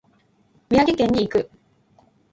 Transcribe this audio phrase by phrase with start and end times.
[0.71, 1.51] 宮城県に行く。